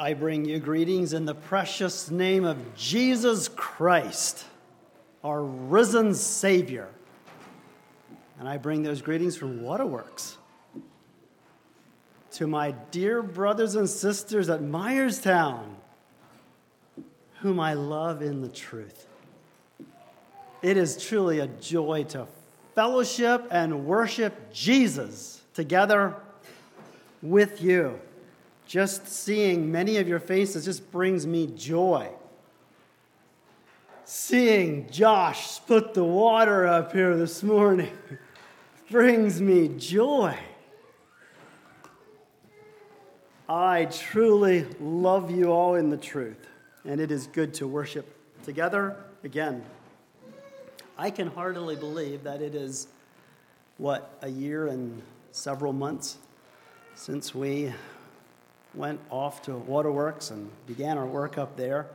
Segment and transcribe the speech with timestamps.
[0.00, 4.46] I bring you greetings in the precious name of Jesus Christ,
[5.22, 6.88] our risen Savior.
[8.38, 10.38] And I bring those greetings from Waterworks.
[12.32, 15.66] To my dear brothers and sisters at Myerstown,
[17.40, 19.06] whom I love in the truth.
[20.62, 22.26] It is truly a joy to
[22.74, 26.14] fellowship and worship Jesus together
[27.20, 28.00] with you.
[28.70, 32.08] Just seeing many of your faces just brings me joy.
[34.04, 37.90] Seeing Josh split the water up here this morning
[38.88, 40.38] brings me joy.
[43.48, 46.46] I truly love you all in the truth,
[46.84, 48.06] and it is good to worship
[48.44, 49.64] together again.
[50.96, 52.86] I can heartily believe that it is,
[53.78, 55.02] what, a year and
[55.32, 56.18] several months
[56.94, 57.72] since we
[58.74, 61.86] went off to Waterworks and began our work up there.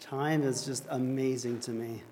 [0.00, 2.02] Time is just amazing to me.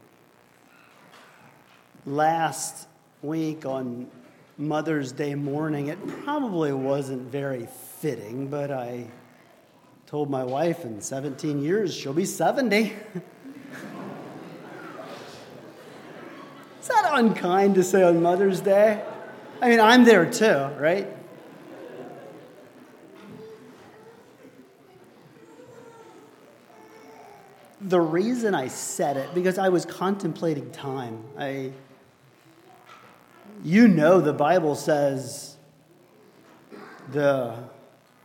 [2.07, 2.87] Last
[3.23, 4.09] week on
[4.57, 7.67] Mother's Day morning, it probably wasn't very
[8.01, 9.07] fitting, but I
[10.07, 12.93] told my wife in 17 years she'll be 70.
[16.81, 19.03] Is that unkind to say on Mother's Day?
[19.61, 21.18] I mean, I'm there too, right?
[27.81, 31.23] The reason I said it, because I was contemplating time.
[31.39, 31.73] I,
[33.63, 35.57] you know, the Bible says
[37.13, 37.57] the,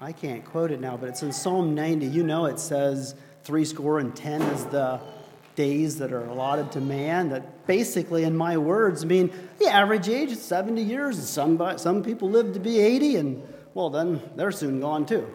[0.02, 2.08] I can't quote it now, but it's in Psalm 90.
[2.08, 5.00] You know, it says three score and ten is the
[5.56, 7.30] days that are allotted to man.
[7.30, 11.18] That basically, in my words, mean the average age is 70 years.
[11.18, 13.44] And some, some people live to be 80, and
[13.76, 15.28] well, then they're soon gone too.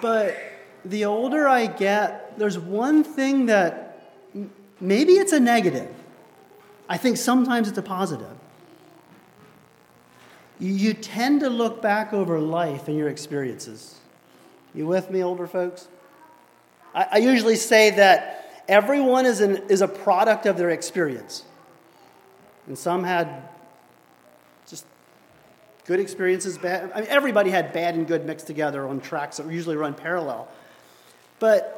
[0.00, 0.47] But
[0.84, 4.14] the older I get, there's one thing that
[4.80, 5.94] maybe it's a negative.
[6.88, 8.26] I think sometimes it's a positive.
[10.60, 13.96] You tend to look back over life and your experiences.
[14.74, 15.86] You with me, older folks?
[16.94, 21.44] I, I usually say that everyone is, an, is a product of their experience.
[22.66, 23.48] And some had
[24.68, 24.84] just
[25.86, 26.90] good experiences, bad.
[26.94, 30.48] I mean, everybody had bad and good mixed together on tracks that usually run parallel.
[31.38, 31.74] But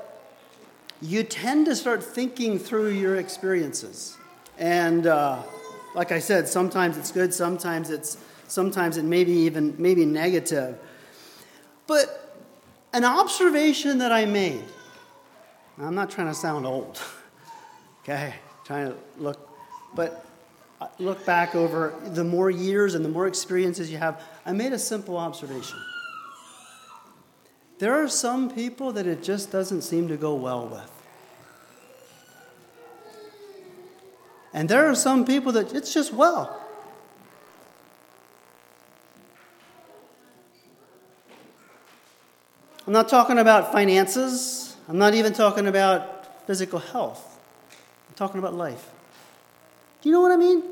[1.03, 4.17] you tend to start thinking through your experiences.
[4.59, 5.43] And uh,
[5.95, 10.79] like I said, sometimes it's good, sometimes it's sometimes it may be even maybe negative.
[11.87, 12.37] But
[12.93, 14.65] an observation that I made,
[15.79, 17.01] I'm not trying to sound old,
[18.03, 18.35] okay,
[18.65, 19.49] trying to look,
[19.95, 20.27] but
[20.99, 24.79] look back over the more years and the more experiences you have, I made a
[24.79, 25.79] simple observation.
[27.81, 30.91] There are some people that it just doesn't seem to go well with.
[34.53, 36.61] And there are some people that it's just well.
[42.87, 44.77] I'm not talking about finances.
[44.87, 47.41] I'm not even talking about physical health.
[48.09, 48.91] I'm talking about life.
[50.03, 50.65] Do you know what I mean?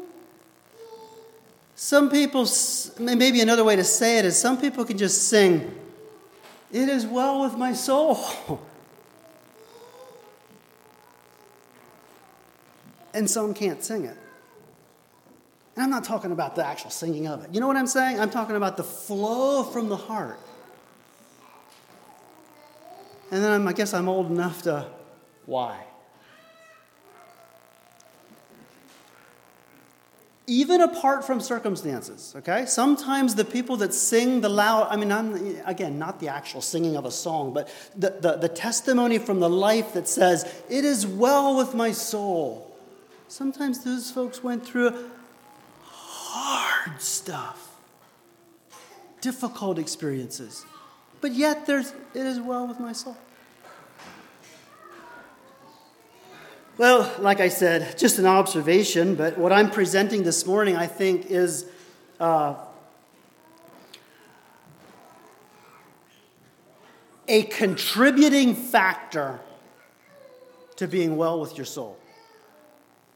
[1.75, 2.47] Some people,
[2.99, 5.75] maybe another way to say it is some people can just sing
[6.73, 8.61] it is well with my soul.
[13.15, 14.17] And some can't sing it.
[15.75, 17.55] And I'm not talking about the actual singing of it.
[17.55, 18.21] You know what I'm saying?
[18.21, 20.39] I'm talking about the flow from the heart.
[23.31, 24.87] And then I'm, I guess I'm old enough to,
[25.47, 25.88] why?
[30.49, 32.65] Even apart from circumstances, okay?
[32.65, 36.97] Sometimes the people that sing the loud, I mean, I'm, again, not the actual singing
[36.97, 41.07] of a song, but the, the, the testimony from the life that says, It is
[41.07, 42.75] well with my soul.
[43.29, 45.11] Sometimes those folks went through
[45.83, 47.77] hard stuff,
[49.21, 50.65] difficult experiences,
[51.21, 53.19] but yet there's, it is well with my soul.
[56.79, 61.27] Well, like I said, just an observation, but what I'm presenting this morning, I think,
[61.27, 61.67] is
[62.21, 62.55] uh,
[67.27, 69.41] a contributing factor
[70.77, 71.99] to being well with your soul.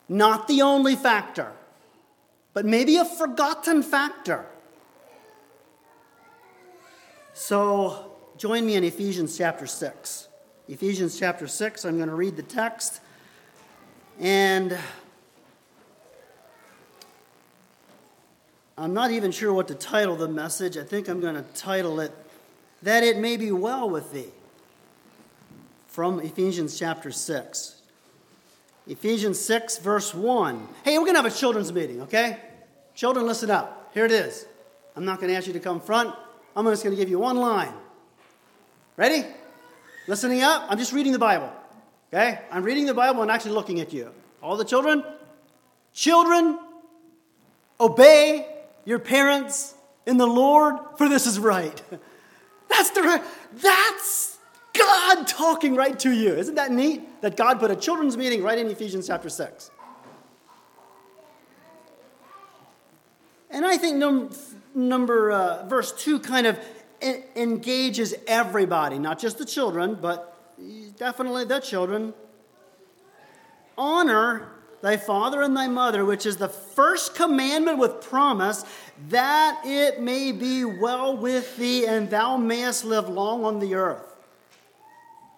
[0.09, 1.53] Not the only factor,
[2.55, 4.45] but maybe a forgotten factor.
[7.33, 10.27] So, join me in Ephesians chapter 6.
[10.67, 13.01] Ephesians chapter 6, I'm going to read the text.
[14.21, 14.79] And
[18.77, 20.77] I'm not even sure what to title the message.
[20.77, 22.13] I think I'm going to title it,
[22.83, 24.31] That It May Be Well With Thee,
[25.89, 27.77] from Ephesians chapter 6.
[28.87, 30.69] Ephesians 6, verse 1.
[30.85, 32.39] Hey, we're going to have a children's meeting, okay?
[32.95, 33.91] Children, listen up.
[33.95, 34.47] Here it is.
[34.97, 36.15] I'm not going to ask you to come front.
[36.57, 37.73] I'm just going to give you one line.
[38.97, 39.25] Ready?
[40.09, 40.67] Listening up?
[40.69, 41.53] I'm just reading the Bible.
[42.13, 42.39] Okay?
[42.51, 44.11] I'm reading the Bible and actually looking at you.
[44.43, 45.03] All the children?
[45.95, 46.59] Children,
[47.81, 48.47] obey
[48.85, 49.75] your parents
[50.07, 51.83] in the Lord, for this is right.
[52.69, 53.23] That's the
[53.53, 54.39] that's
[54.73, 56.33] God talking right to you.
[56.33, 59.71] Isn't that neat that God put a children's meeting right in Ephesians chapter 6?
[63.51, 64.31] And I think num-
[64.75, 66.59] number uh, verse 2 kind of
[67.37, 70.32] engages everybody, not just the children, but
[70.97, 72.15] definitely the children.
[73.77, 74.49] Honor
[74.83, 78.65] thy father and thy mother, which is the first commandment with promise,
[79.09, 84.17] that it may be well with thee and thou mayest live long on the earth.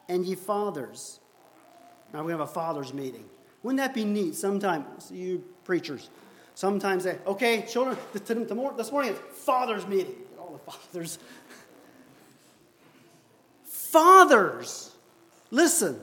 [0.08, 1.20] And ye fathers.
[2.12, 3.24] Now to have a fathers meeting.
[3.62, 4.34] Wouldn't that be neat?
[4.34, 6.10] Sometimes, you preachers,
[6.54, 10.16] sometimes they, okay, children, this morning it's fathers meeting.
[10.38, 11.18] All the fathers.
[13.64, 14.94] Fathers,
[15.54, 16.00] listen.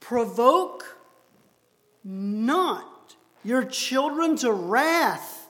[0.00, 0.98] Provoke
[2.04, 5.48] not your children to wrath,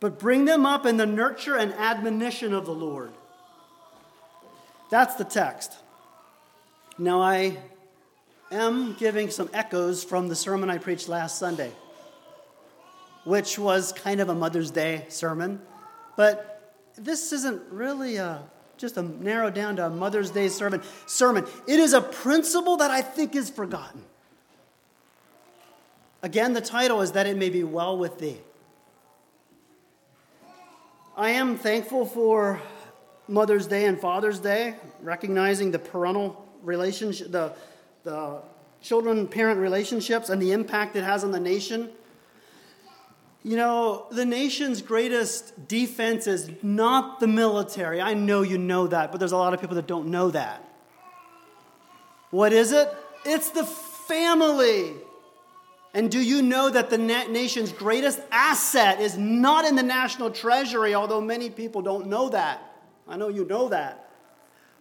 [0.00, 3.12] but bring them up in the nurture and admonition of the Lord.
[4.90, 5.72] That's the text.
[6.98, 7.58] Now, I
[8.52, 11.72] am giving some echoes from the sermon I preached last Sunday,
[13.24, 15.60] which was kind of a Mother's Day sermon,
[16.16, 18.42] but this isn't really a,
[18.76, 20.82] just a narrow down to a Mother's Day sermon.
[21.06, 21.46] Sermon.
[21.66, 24.02] It is a principle that I think is forgotten.
[26.22, 28.38] Again, the title is that it may be well with thee.
[31.16, 32.60] I am thankful for
[33.28, 37.52] Mother's Day and Father's Day, recognizing the parental relationship, the,
[38.02, 38.40] the
[38.82, 41.90] children parent relationships, and the impact it has on the nation.
[43.46, 48.00] You know, the nation's greatest defense is not the military.
[48.00, 50.66] I know you know that, but there's a lot of people that don't know that.
[52.30, 52.88] What is it?
[53.26, 54.94] It's the family.
[55.92, 60.94] And do you know that the nation's greatest asset is not in the national treasury,
[60.94, 62.62] although many people don't know that?
[63.06, 64.08] I know you know that.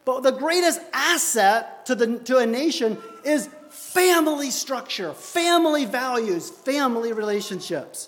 [0.06, 7.12] But the greatest asset to, the, to a nation is family structure, family values, family
[7.12, 8.08] relationships.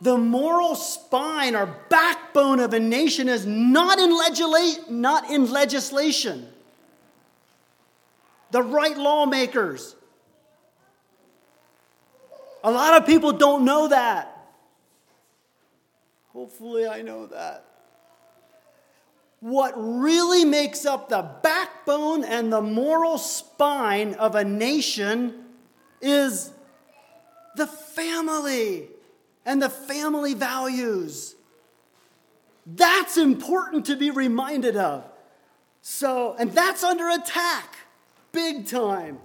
[0.00, 6.48] The moral spine or backbone of a nation is not in, legisla- not in legislation.
[8.52, 9.96] The right lawmakers.
[12.62, 14.34] A lot of people don't know that.
[16.32, 17.64] Hopefully, I know that.
[19.40, 25.44] What really makes up the backbone and the moral spine of a nation
[26.00, 26.52] is
[27.56, 28.88] the family
[29.48, 31.34] and the family values.
[32.66, 35.10] That's important to be reminded of.
[35.80, 37.78] So, and that's under attack,
[38.30, 39.18] big time.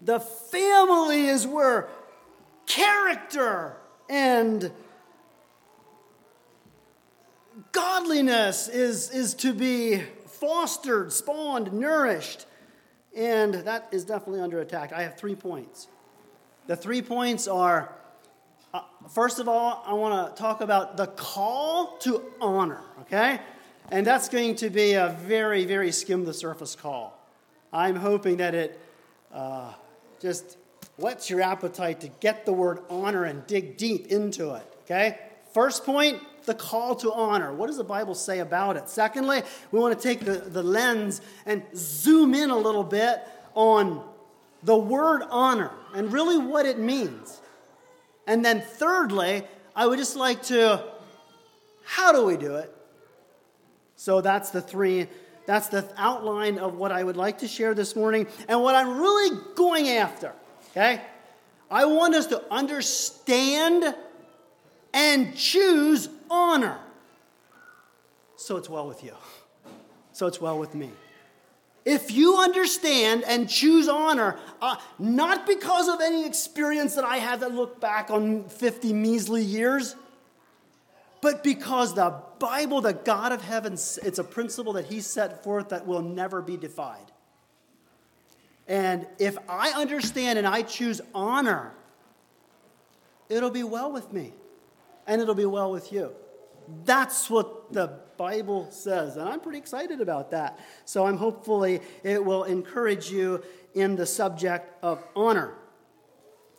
[0.00, 1.90] The family is where
[2.64, 3.76] character
[4.08, 4.72] and
[7.72, 12.46] godliness is, is to be fostered, spawned, nourished.
[13.14, 14.94] And that is definitely under attack.
[14.94, 15.88] I have three points.
[16.66, 17.92] The three points are
[18.74, 23.40] uh, first of all, I want to talk about the call to honor, okay?
[23.90, 27.18] And that's going to be a very, very skim the surface call.
[27.72, 28.80] I'm hoping that it
[29.32, 29.74] uh,
[30.20, 30.56] just
[30.96, 35.18] whets your appetite to get the word honor and dig deep into it, okay?
[35.52, 37.52] First point, the call to honor.
[37.52, 38.88] What does the Bible say about it?
[38.88, 43.22] Secondly, we want to take the, the lens and zoom in a little bit
[43.54, 44.02] on
[44.62, 47.40] the word honor and really what it means.
[48.26, 49.42] And then, thirdly,
[49.74, 50.84] I would just like to
[51.84, 52.74] how do we do it?
[53.96, 55.08] So that's the three,
[55.46, 59.00] that's the outline of what I would like to share this morning and what I'm
[59.00, 60.32] really going after.
[60.70, 61.00] Okay?
[61.70, 63.94] I want us to understand
[64.94, 66.78] and choose honor.
[68.36, 69.14] So it's well with you.
[70.12, 70.90] So it's well with me.
[71.84, 77.40] If you understand and choose honor, uh, not because of any experience that I have
[77.40, 79.96] that look back on 50 measly years,
[81.20, 85.70] but because the Bible, the God of heaven, it's a principle that He set forth
[85.70, 87.10] that will never be defied.
[88.68, 91.72] And if I understand and I choose honor,
[93.28, 94.32] it'll be well with me
[95.06, 96.12] and it'll be well with you.
[96.84, 97.88] That's what the
[98.22, 99.16] Bible says.
[99.16, 100.60] And I'm pretty excited about that.
[100.84, 103.42] So I'm hopefully it will encourage you
[103.74, 105.54] in the subject of honor.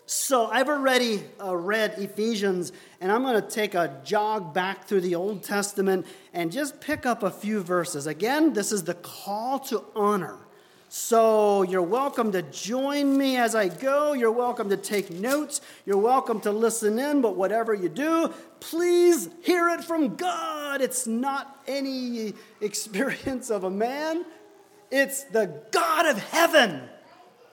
[0.06, 5.00] So I've already uh, read Ephesians, and I'm going to take a jog back through
[5.00, 8.08] the Old Testament and just pick up a few verses.
[8.08, 10.40] Again, this is the call to honor.
[10.96, 14.14] So you're welcome to join me as I go.
[14.14, 15.60] You're welcome to take notes.
[15.88, 20.82] You're welcome to listen in, but whatever you do, please hear it from God.
[20.82, 24.24] It's not any experience of a man,
[24.92, 26.84] it's the God of heaven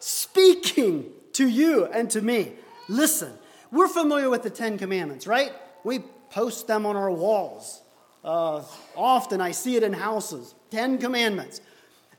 [0.00, 2.52] speaking to you and to me.
[2.88, 3.32] Listen,
[3.70, 5.52] we're familiar with the Ten Commandments, right?
[5.82, 7.80] We post them on our walls.
[8.22, 8.62] Uh,
[8.94, 10.54] often I see it in houses.
[10.70, 11.62] Ten Commandments.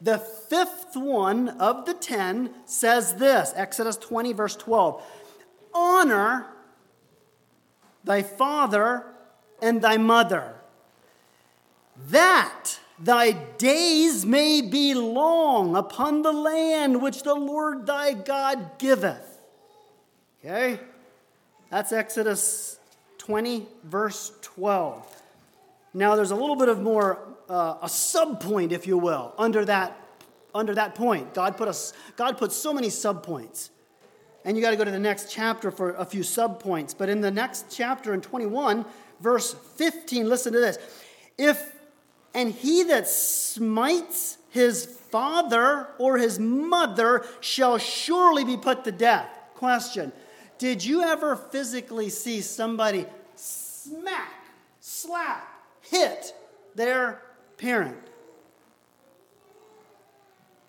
[0.02, 5.04] The fifth one of the ten says this Exodus 20, verse 12
[5.74, 6.48] Honor
[8.04, 9.06] thy father
[9.62, 10.56] and thy mother,
[12.10, 19.40] that thy days may be long upon the land which the Lord thy God giveth.
[20.44, 20.80] Okay?
[21.70, 22.80] That's Exodus
[23.20, 25.24] 20, verse 12.
[25.94, 27.20] Now, there's a little bit of more,
[27.52, 30.00] uh, a subpoint, if you will, under that,
[30.56, 31.34] under that point.
[31.34, 33.72] God put, us, God put so many subpoints.
[34.46, 36.96] And you got to go to the next chapter for a few subpoints.
[36.98, 38.86] But in the next chapter, in 21,
[39.20, 40.78] verse 15, listen to this.
[41.38, 41.76] If,
[42.34, 49.28] and he that smites his father or his mother shall surely be put to death.
[49.56, 50.14] Question
[50.58, 53.06] Did you ever physically see somebody
[53.36, 54.46] smack,
[54.80, 55.48] slap,
[55.82, 56.34] hit
[56.76, 57.22] their
[57.62, 57.98] parent.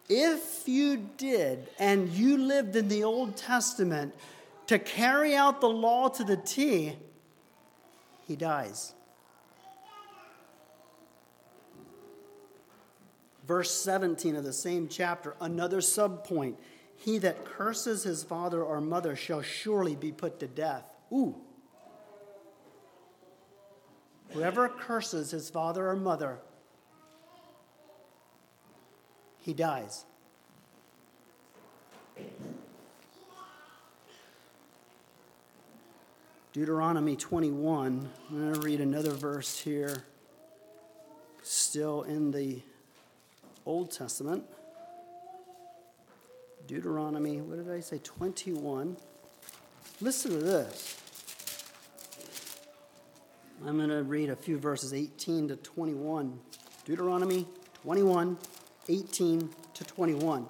[0.08, 4.14] If you did and you lived in the Old Testament
[4.66, 6.96] to carry out the law to the T,
[8.28, 8.92] he dies.
[13.48, 16.56] Verse 17 of the same chapter, another subpoint.
[16.96, 20.84] He that curses his father or mother shall surely be put to death.
[21.10, 21.34] Ooh.
[24.30, 26.38] Whoever curses his father or mother,
[29.42, 30.04] he dies.
[36.52, 38.08] Deuteronomy 21.
[38.30, 40.04] I'm going to read another verse here,
[41.42, 42.60] still in the
[43.66, 44.44] Old Testament.
[46.66, 47.98] Deuteronomy, what did I say?
[48.04, 48.96] 21.
[50.00, 50.98] Listen to this.
[53.66, 56.38] I'm going to read a few verses 18 to 21.
[56.84, 57.46] Deuteronomy
[57.82, 58.36] 21,
[58.88, 60.46] 18 to 21.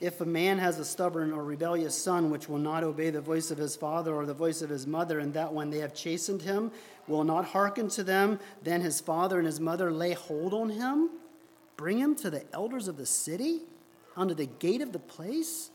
[0.00, 3.50] If a man has a stubborn or rebellious son which will not obey the voice
[3.50, 6.42] of his father or the voice of his mother, and that when they have chastened
[6.42, 6.72] him
[7.06, 11.10] will not hearken to them, then his father and his mother lay hold on him,
[11.76, 13.60] bring him to the elders of the city,
[14.16, 15.70] unto the gate of the place,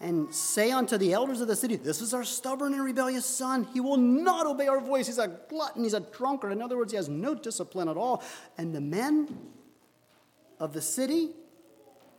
[0.00, 3.66] and say unto the elders of the city, This is our stubborn and rebellious son.
[3.72, 5.06] He will not obey our voice.
[5.06, 5.82] He's a glutton.
[5.82, 6.52] He's a drunkard.
[6.52, 8.22] In other words, he has no discipline at all.
[8.56, 9.36] And the men
[10.60, 11.30] of the city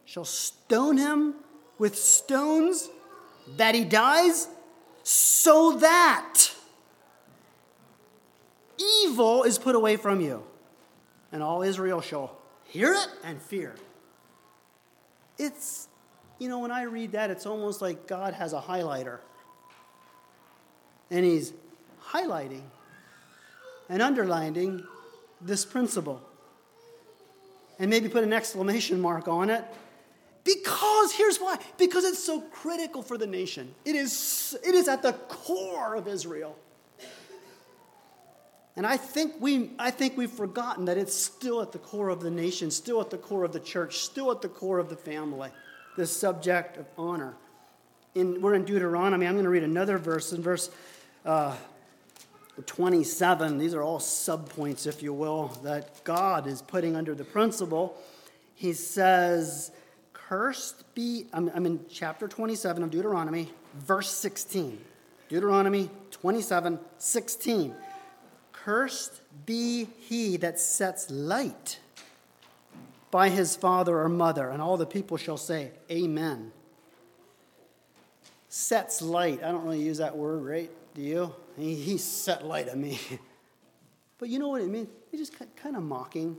[0.06, 1.36] shall stone him
[1.78, 2.90] with stones
[3.58, 4.48] that he dies,
[5.04, 6.52] so that
[9.04, 10.44] evil is put away from you.
[11.32, 13.76] And all Israel shall hear it and fear.
[15.38, 15.90] It's
[16.40, 19.20] you know, when I read that, it's almost like God has a highlighter.
[21.12, 21.54] And He's
[22.12, 22.64] highlighting
[23.90, 24.86] and underlining
[25.42, 26.22] this principle.
[27.80, 29.64] And maybe put an exclamation mark on it.
[30.44, 33.74] Because, here's why because it's so critical for the nation.
[33.86, 36.58] It is, it is at the core of Israel.
[38.76, 42.22] And I think, we, I think we've forgotten that it's still at the core of
[42.22, 44.96] the nation, still at the core of the church, still at the core of the
[44.96, 45.50] family
[46.00, 47.36] the subject of honor.
[48.16, 49.28] In, we're in Deuteronomy.
[49.28, 50.72] I'm going to read another verse in verse
[51.26, 51.56] uh,
[52.66, 53.58] 27.
[53.58, 57.98] These are all subpoints, if you will, that God is putting under the principle.
[58.56, 59.72] He says,
[60.14, 64.80] Cursed be, I'm, I'm in chapter 27 of Deuteronomy, verse 16.
[65.28, 67.76] Deuteronomy 27, 16.
[68.52, 71.80] Cursed be he that sets light
[73.12, 74.50] by his father or mother.
[74.50, 76.52] And all the people shall say, Amen.
[78.50, 79.44] Sets light.
[79.44, 80.72] I don't really use that word, right?
[80.96, 81.34] Do you?
[81.60, 83.00] he, he set light at me.
[84.18, 84.88] but you know what it means?
[85.12, 86.38] It's just kind of mocking,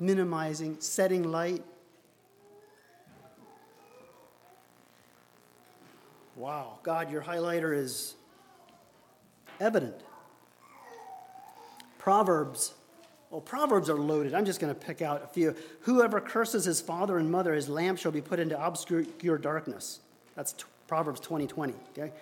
[0.00, 1.62] minimizing, setting light.
[6.36, 8.14] Wow, God, your highlighter is
[9.60, 9.96] evident.
[11.98, 12.74] Proverbs.
[13.30, 14.32] Well, Proverbs are loaded.
[14.32, 15.54] I'm just going to pick out a few.
[15.82, 20.00] Whoever curses his father and mother, his lamp shall be put into obscure darkness.
[20.34, 21.74] That's t- Proverbs 20 20.
[21.90, 22.12] Okay?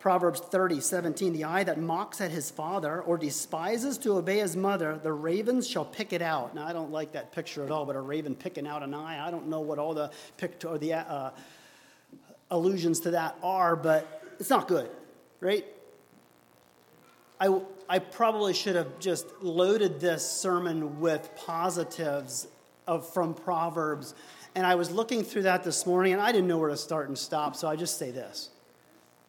[0.00, 1.34] Proverbs 30, 17.
[1.34, 5.68] The eye that mocks at his father or despises to obey his mother, the ravens
[5.68, 6.54] shall pick it out.
[6.54, 9.24] Now, I don't like that picture at all, but a raven picking out an eye.
[9.24, 11.30] I don't know what all the picture or the uh,
[12.50, 14.90] allusions to that are, but it's not good,
[15.38, 15.66] right?
[17.38, 22.48] I, I probably should have just loaded this sermon with positives
[22.86, 24.14] of, from Proverbs.
[24.54, 27.08] And I was looking through that this morning, and I didn't know where to start
[27.08, 28.48] and stop, so I just say this.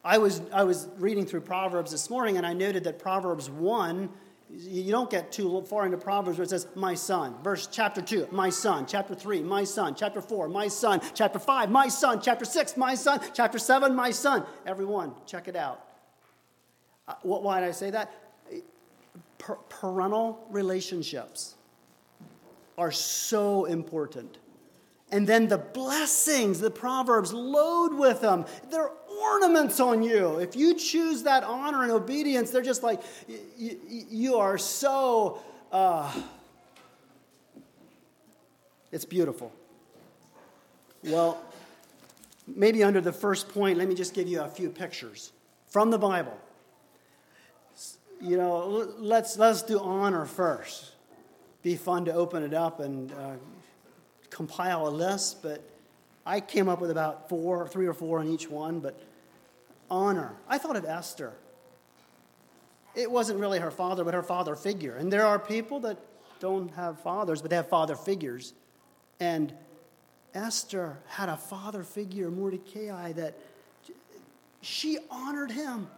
[0.03, 4.09] I was, I was reading through Proverbs this morning and I noted that Proverbs 1,
[4.49, 7.35] you don't get too far into Proverbs where it says, my son.
[7.43, 8.85] Verse chapter 2, my son.
[8.85, 9.95] Chapter 3, my son.
[9.95, 11.01] Chapter 4, my son.
[11.13, 12.19] Chapter 5, my son.
[12.21, 13.21] Chapter 6, my son.
[13.33, 14.45] Chapter 7, my son.
[14.65, 15.85] Everyone, check it out.
[17.07, 18.11] Uh, why did I say that?
[19.69, 21.55] parental relationships
[22.77, 24.37] are so important.
[25.11, 28.45] And then the blessings, the Proverbs load with them.
[28.69, 30.37] They're ornaments on you.
[30.37, 33.01] If you choose that honor and obedience, they're just like,
[33.57, 35.39] you, you are so,
[35.71, 36.11] uh,
[38.91, 39.51] it's beautiful.
[41.03, 41.41] Well,
[42.47, 45.31] maybe under the first point, let me just give you a few pictures
[45.67, 46.37] from the Bible.
[48.21, 50.91] You know, let's, let's do honor first.
[51.63, 53.31] Be fun to open it up and uh,
[54.29, 55.63] compile a list, but
[56.31, 58.97] I came up with about four, three or four on each one, but
[59.89, 60.31] honor.
[60.47, 61.33] I thought of Esther.
[62.95, 64.95] It wasn't really her father, but her father figure.
[64.95, 65.97] And there are people that
[66.39, 68.53] don't have fathers, but they have father figures.
[69.19, 69.51] And
[70.33, 73.35] Esther had a father figure, Mordecai, that
[74.61, 75.89] she honored him.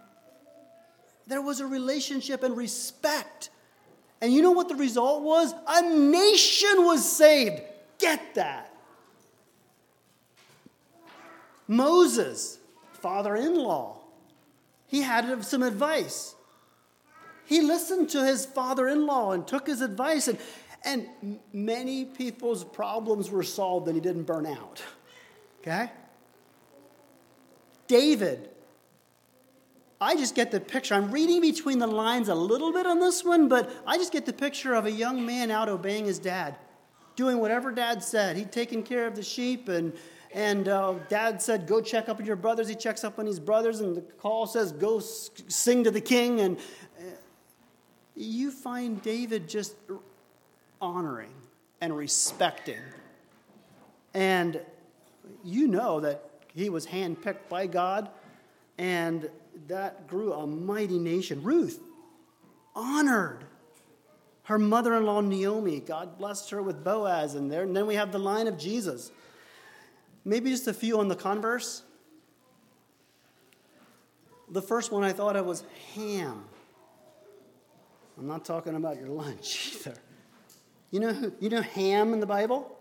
[1.27, 3.51] There was a relationship and respect.
[4.19, 5.53] And you know what the result was?
[5.67, 7.61] A nation was saved
[7.99, 8.72] get that.
[11.67, 12.59] Moses,
[12.93, 13.97] father in law,
[14.87, 16.35] he had some advice.
[17.45, 20.37] He listened to his father in law and took his advice, and,
[20.83, 24.83] and many people's problems were solved and he didn't burn out.
[25.61, 25.91] Okay?
[27.87, 28.49] David,
[29.99, 30.95] I just get the picture.
[30.95, 34.25] I'm reading between the lines a little bit on this one, but I just get
[34.25, 36.55] the picture of a young man out obeying his dad
[37.15, 38.37] doing whatever dad said.
[38.37, 39.93] He'd taken care of the sheep, and,
[40.33, 42.67] and uh, dad said, Go check up on your brothers.
[42.67, 46.41] He checks up on his brothers, and the call says, Go sing to the king.
[46.41, 47.03] And uh,
[48.15, 49.75] you find David just
[50.81, 51.33] honoring
[51.81, 52.81] and respecting.
[54.13, 54.59] And
[55.43, 58.09] you know that he was handpicked by God,
[58.77, 59.29] and
[59.67, 61.43] that grew a mighty nation.
[61.43, 61.79] Ruth,
[62.75, 63.45] honored
[64.43, 67.63] her mother in law, Naomi, God blessed her with Boaz in there.
[67.63, 69.11] And then we have the line of Jesus.
[70.25, 71.83] Maybe just a few on the converse.
[74.49, 75.63] The first one I thought of was
[75.95, 76.45] Ham.
[78.17, 79.97] I'm not talking about your lunch either.
[80.91, 82.71] You know, you know Ham in the Bible?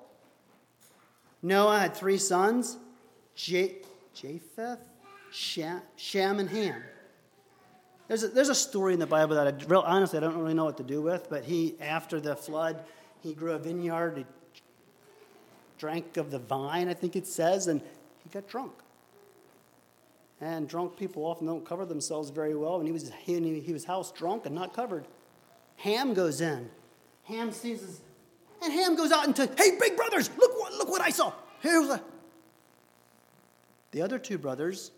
[1.42, 2.76] Noah had three sons
[3.34, 3.76] J-
[4.14, 4.80] Japheth,
[5.30, 6.82] Shem, Shem, and Ham.
[8.08, 10.54] There's a, there's a story in the Bible that I real honestly I don't really
[10.54, 12.84] know what to do with, but he after the flood,
[13.20, 14.26] he grew a vineyard, he
[15.82, 17.80] drank of the vine, I think it says, and
[18.22, 18.72] he got drunk.
[20.40, 23.84] And drunk people often don't cover themselves very well, and he was he, he was
[23.84, 25.08] house drunk and not covered.
[25.78, 26.70] Ham goes in.
[27.24, 28.00] Ham sees his,
[28.62, 31.32] and Ham goes out and says, "Hey, big brothers, look what look what I saw."
[31.58, 32.00] Here's a.
[33.90, 34.92] The other two brothers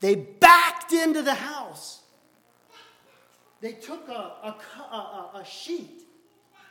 [0.00, 2.00] they backed into the house.
[3.60, 6.02] They took a, a, a, a sheet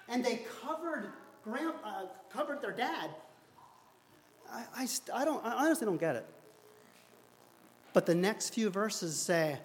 [0.10, 1.14] and they covered,
[1.44, 3.10] grand, uh, covered their dad.
[4.52, 6.26] I, I, I, don't, I honestly don't get it.
[7.94, 9.60] But the next few verses say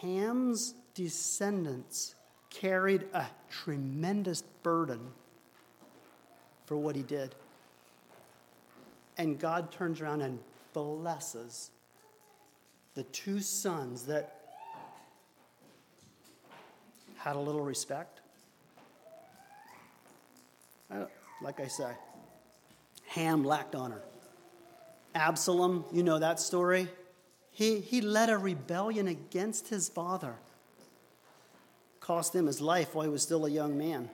[0.00, 2.14] Ham's descendants
[2.50, 5.00] carried a tremendous burden
[6.66, 7.34] for what he did.
[9.18, 10.38] And God turns around and
[10.72, 11.70] blesses
[12.94, 14.38] the two sons that
[17.16, 18.21] had a little respect.
[21.40, 21.92] Like I say,
[23.08, 24.00] Ham lacked honor.
[25.14, 26.88] Absalom, you know that story.
[27.50, 30.36] He, he led a rebellion against his father.
[32.00, 34.08] Cost him his life while he was still a young man.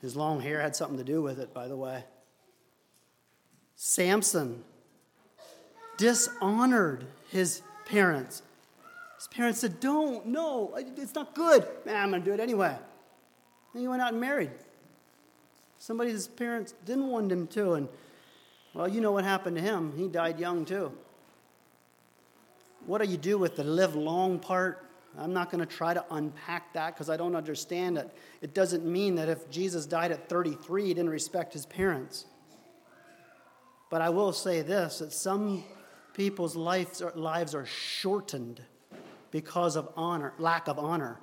[0.00, 2.04] His long hair had something to do with it, by the way.
[3.74, 4.62] Samson
[5.96, 8.42] dishonored his parents.
[9.16, 11.66] His parents said, Don't, no, it's not good.
[11.88, 12.76] I'm going to do it anyway.
[13.72, 14.50] And he went out and married.
[15.78, 17.74] Somebody his parents didn't want him to.
[17.74, 17.88] And,
[18.74, 19.92] well, you know what happened to him.
[19.96, 20.92] He died young, too.
[22.86, 24.86] What do you do with the live long part?
[25.18, 28.10] I'm not going to try to unpack that because I don't understand it.
[28.42, 32.26] It doesn't mean that if Jesus died at 33, he didn't respect his parents.
[33.90, 35.64] But I will say this that some
[36.12, 38.60] people's lives are, lives are shortened
[39.30, 41.18] because of honor, lack of honor.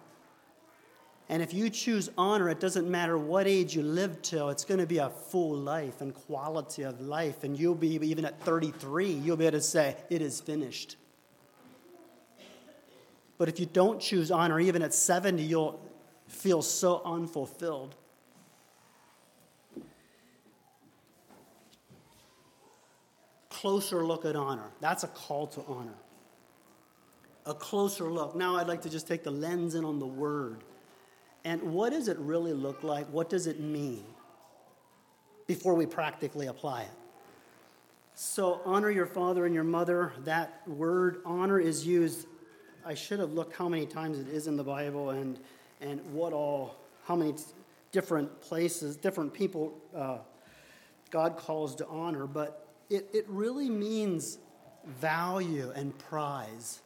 [1.29, 4.79] And if you choose honor, it doesn't matter what age you live till, it's going
[4.79, 7.43] to be a full life and quality of life.
[7.43, 10.97] And you'll be, even at 33, you'll be able to say, It is finished.
[13.37, 15.79] But if you don't choose honor, even at 70, you'll
[16.27, 17.95] feel so unfulfilled.
[23.49, 24.71] Closer look at honor.
[24.81, 25.95] That's a call to honor.
[27.45, 28.35] A closer look.
[28.35, 30.63] Now I'd like to just take the lens in on the word.
[31.45, 33.07] And what does it really look like?
[33.07, 34.05] What does it mean?
[35.47, 36.91] Before we practically apply it.
[38.15, 40.13] So, honor your father and your mother.
[40.23, 42.27] That word honor is used
[42.85, 45.39] I should have looked how many times it is in the Bible and,
[45.79, 46.75] and what all,
[47.05, 47.33] how many
[47.91, 50.17] different places, different people uh,
[51.09, 54.37] God calls to honor, but it, it really means
[54.85, 56.81] value and prize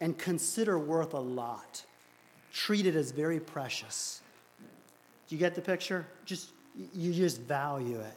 [0.00, 1.84] and consider worth a lot.
[2.52, 4.20] Treat it as very precious.
[5.28, 6.06] Do you get the picture?
[6.24, 6.50] Just
[6.94, 8.14] you just value it.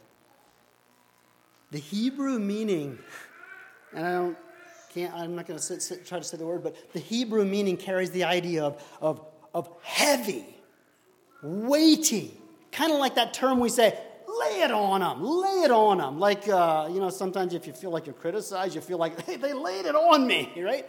[1.70, 2.98] The Hebrew meaning,
[3.92, 4.36] and I don't
[4.94, 7.76] can't, I'm not going to sit, try to say the word, but the Hebrew meaning
[7.76, 10.46] carries the idea of, of, of heavy,
[11.42, 12.32] weighty,
[12.70, 16.20] kind of like that term we say, lay it on them, lay it on them.
[16.20, 19.36] Like, uh, you know, sometimes if you feel like you're criticized, you feel like, hey,
[19.36, 20.86] they laid it on me, right?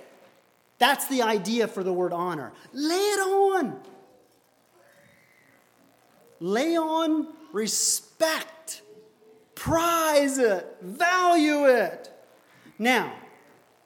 [0.77, 2.51] That's the idea for the word honor.
[2.73, 3.79] Lay it on.
[6.39, 8.81] Lay on respect,
[9.55, 12.11] prize it, value it.
[12.77, 13.13] Now,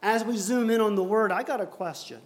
[0.02, 2.22] as we zoom in on the word, I got a question.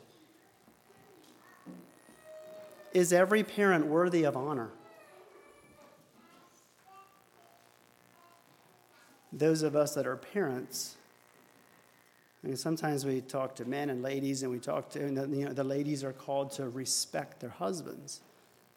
[2.93, 4.69] Is every parent worthy of honor?
[9.32, 10.95] Those of us that are parents,
[12.43, 15.45] Mean, sometimes we talk to men and ladies, and we talk to, and the, you
[15.45, 18.19] know, the ladies are called to respect their husbands,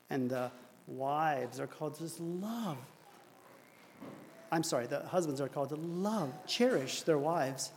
[0.09, 0.52] and the
[0.87, 2.79] wives are called to just love.
[4.52, 7.72] I'm sorry, the husbands are called to love, cherish their wives.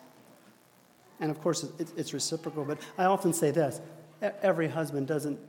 [1.20, 1.66] And of course,
[1.98, 3.82] it's reciprocal, but I often say this
[4.22, 5.40] every husband doesn't,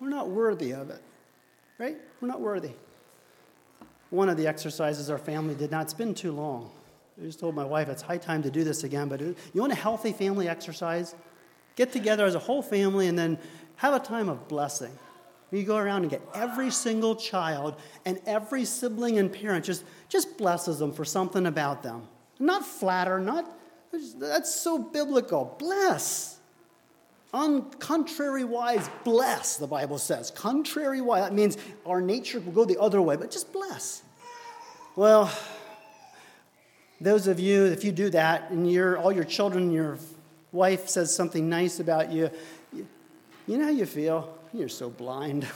[0.00, 1.02] we're not worthy of it,
[1.78, 1.96] right?
[2.20, 2.72] We're not worthy.
[4.10, 6.72] One of the exercises our family did not spend too long.
[7.20, 9.60] I just told my wife it's high time to do this again, but uh, you
[9.60, 11.16] want a healthy family exercise?
[11.74, 13.38] Get together as a whole family and then
[13.76, 14.96] have a time of blessing.
[15.50, 20.36] You go around and get every single child and every sibling and parent just, just
[20.36, 22.06] blesses them for something about them.
[22.38, 23.46] Not flatter, not,
[24.18, 25.56] that's so biblical.
[25.58, 26.38] Bless.
[27.32, 30.30] On contrary wise, bless, the Bible says.
[30.30, 34.02] Contrary wise, that means our nature will go the other way, but just bless.
[34.96, 35.32] Well,
[37.00, 39.98] those of you, if you do that and you all your children, your
[40.52, 42.30] wife says something nice about you,
[42.72, 42.86] you,
[43.46, 44.36] you know how you feel?
[44.52, 45.46] You're so blind.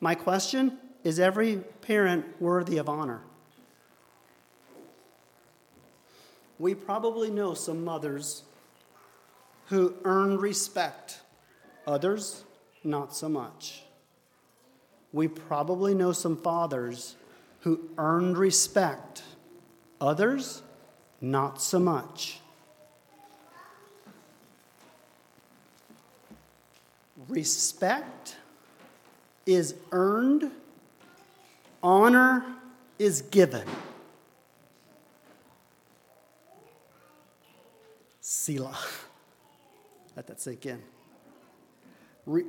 [0.00, 3.20] My question is every parent worthy of honor?
[6.58, 8.42] we probably know some mothers
[9.66, 11.20] who earn respect,
[11.86, 12.44] others,
[12.82, 13.82] not so much.
[15.12, 17.16] We probably know some fathers
[17.64, 19.22] who earned respect,
[19.98, 20.62] others,
[21.18, 22.40] not so much.
[27.26, 28.36] Respect
[29.46, 30.50] is earned,
[31.82, 32.44] honor
[32.98, 33.66] is given.
[38.20, 38.76] Selah.
[40.14, 40.82] Let that sink in.
[42.26, 42.44] Re-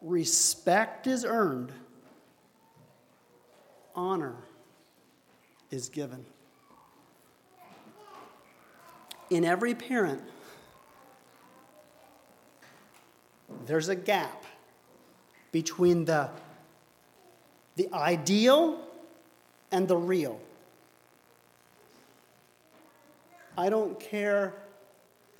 [0.00, 1.72] respect is earned,
[3.94, 4.36] honor
[5.70, 6.24] is given.
[9.30, 10.22] In every parent,
[13.66, 14.44] there's a gap
[15.52, 16.30] between the,
[17.76, 18.80] the ideal
[19.70, 20.40] and the real.
[23.56, 24.54] I don't care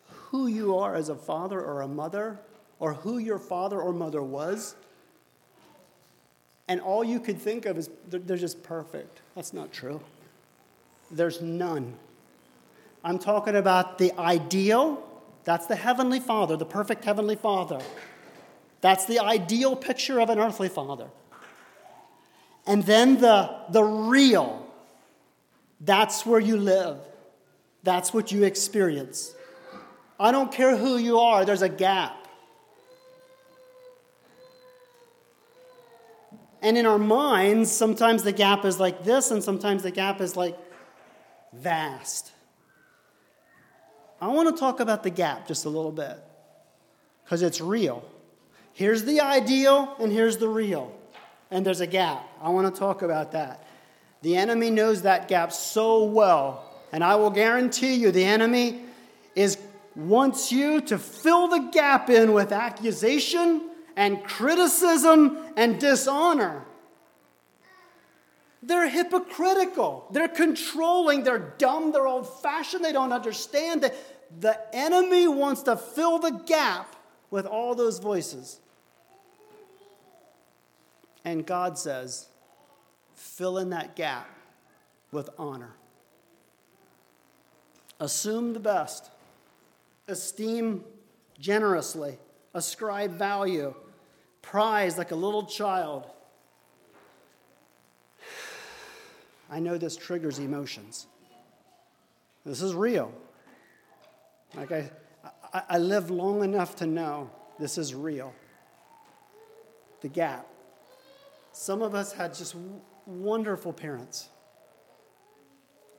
[0.06, 2.38] who you are as a father or a mother,
[2.78, 4.76] or who your father or mother was,
[6.70, 9.22] and all you could think of is they're, just perfect.
[9.34, 10.00] That's not true.
[11.10, 11.94] There's none.
[13.02, 15.02] I'm talking about the ideal.
[15.42, 17.80] That's the Heavenly Father, the perfect Heavenly Father.
[18.82, 21.08] That's the ideal picture of an earthly father.
[22.68, 24.64] And then the, the real.
[25.80, 26.98] That's where you live.
[27.82, 29.34] That's what you experience.
[30.20, 32.19] I don't care who you are, there's a gap.
[36.62, 40.36] And in our minds, sometimes the gap is like this, and sometimes the gap is
[40.36, 40.58] like
[41.52, 42.32] vast.
[44.20, 46.18] I want to talk about the gap just a little bit
[47.24, 48.04] because it's real.
[48.74, 50.94] Here's the ideal, and here's the real.
[51.50, 52.22] And there's a gap.
[52.40, 53.66] I want to talk about that.
[54.22, 56.64] The enemy knows that gap so well.
[56.92, 58.82] And I will guarantee you, the enemy
[59.34, 59.58] is
[59.96, 63.69] wants you to fill the gap in with accusation
[64.00, 66.64] and criticism and dishonor.
[68.62, 70.06] They're hypocritical.
[70.10, 71.22] They're controlling.
[71.22, 71.92] They're dumb.
[71.92, 72.82] They're old fashioned.
[72.82, 73.82] They don't understand.
[73.82, 73.94] The,
[74.40, 76.96] the enemy wants to fill the gap
[77.30, 78.60] with all those voices.
[81.22, 82.28] And God says,
[83.14, 84.30] fill in that gap
[85.12, 85.74] with honor.
[88.00, 89.10] Assume the best,
[90.08, 90.84] esteem
[91.38, 92.18] generously,
[92.54, 93.74] ascribe value,
[94.42, 96.06] prize like a little child.
[99.50, 101.06] I know this triggers emotions.
[102.44, 103.12] This is real.
[104.54, 104.90] Like I,
[105.52, 108.32] I, I lived long enough to know this is real.
[110.00, 110.46] The gap.
[111.52, 112.54] Some of us had just
[113.06, 114.28] wonderful parents.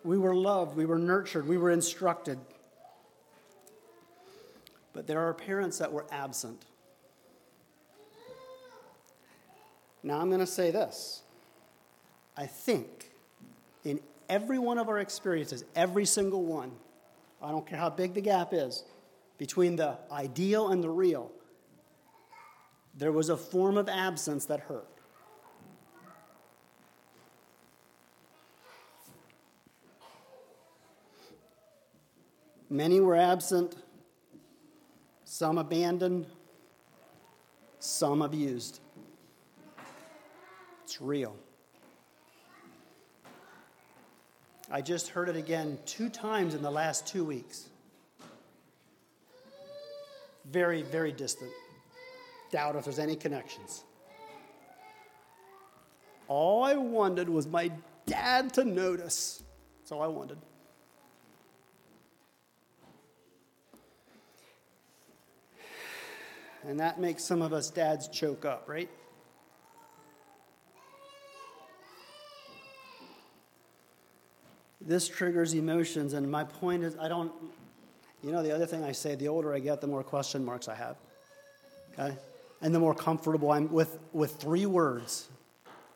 [0.04, 2.40] We were loved, we were nurtured, we were instructed.
[4.94, 6.66] But there are parents that were absent.
[10.04, 11.22] Now, I'm going to say this.
[12.36, 13.12] I think
[13.84, 16.72] in every one of our experiences, every single one,
[17.42, 18.84] I don't care how big the gap is
[19.38, 21.32] between the ideal and the real,
[22.96, 24.88] there was a form of absence that hurt.
[32.70, 33.76] Many were absent,
[35.26, 36.26] some abandoned,
[37.80, 38.80] some abused.
[40.92, 41.34] It's real.
[44.70, 47.70] I just heard it again two times in the last two weeks.
[50.44, 51.50] Very, very distant.
[52.52, 53.86] Doubt if there's any connections.
[56.28, 57.72] All I wanted was my
[58.06, 59.44] dad to notice.
[59.80, 60.40] That's all I wanted.
[66.68, 68.90] And that makes some of us dads choke up, right?
[74.86, 77.32] This triggers emotions, and my point is I don't,
[78.24, 80.68] you know, the other thing I say, the older I get, the more question marks
[80.68, 80.98] I have.
[81.94, 82.16] Okay?
[82.62, 85.28] And the more comfortable I'm with, with three words.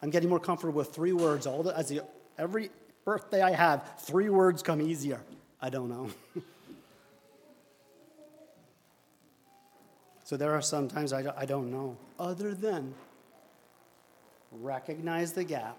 [0.02, 1.48] I'm getting more comfortable with three words.
[1.48, 2.02] All the, as the,
[2.38, 2.70] every
[3.06, 5.20] birthday I have, three words come easier.
[5.62, 6.10] I don't know.
[10.26, 11.96] So there are some times I, I don't know.
[12.20, 12.96] Other than
[14.52, 15.78] recognize the gap,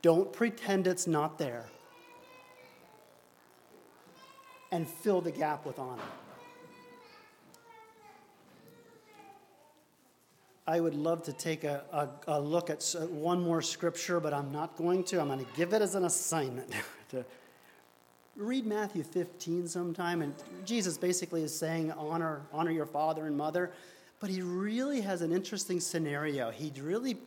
[0.00, 1.66] don't pretend it's not there,
[4.72, 6.02] and fill the gap with honor.
[10.66, 14.50] I would love to take a, a, a look at one more scripture, but I'm
[14.50, 15.20] not going to.
[15.20, 16.72] I'm going to give it as an assignment
[17.10, 17.24] to
[18.36, 23.72] read Matthew 15 sometime, and Jesus basically is saying, honor, honor your father and mother.
[24.20, 26.50] But he really has an interesting scenario.
[26.50, 27.18] He really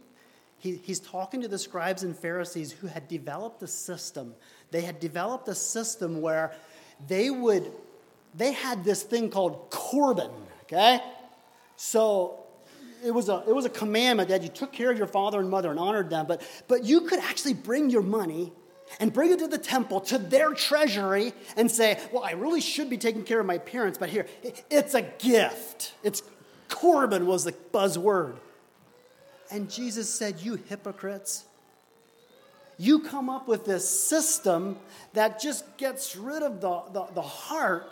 [0.57, 4.33] he, he's talking to the scribes and Pharisees who had developed a system.
[4.71, 6.53] They had developed a system where
[7.07, 7.71] they would,
[8.33, 10.31] they had this thing called Corban,
[10.63, 10.99] okay?
[11.75, 12.39] So
[13.03, 15.49] it was a, it was a commandment that you took care of your father and
[15.49, 18.51] mother and honored them, but, but you could actually bring your money
[18.99, 22.89] and bring it to the temple, to their treasury, and say, Well, I really should
[22.89, 24.27] be taking care of my parents, but here,
[24.69, 25.93] it's a gift.
[26.03, 26.21] It's
[26.69, 28.37] Corban was the buzzword.
[29.51, 31.45] And Jesus said, You hypocrites,
[32.77, 34.77] you come up with this system
[35.13, 37.91] that just gets rid of the, the, the heart,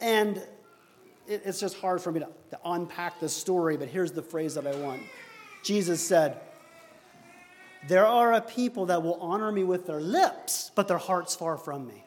[0.00, 0.36] and
[1.26, 4.54] it, it's just hard for me to, to unpack the story, but here's the phrase
[4.54, 5.02] that I want.
[5.62, 6.40] Jesus said,
[7.86, 11.56] there are a people that will honor me with their lips, but their heart's far
[11.56, 12.02] from me.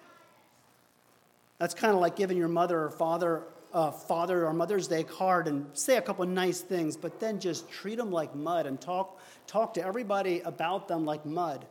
[1.59, 5.47] That's kind of like giving your mother or father uh, Father or Mother's Day card
[5.47, 9.19] and say a couple nice things, but then just treat them like mud and talk,
[9.45, 11.65] talk to everybody about them like mud.